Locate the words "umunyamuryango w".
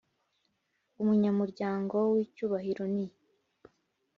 1.01-2.13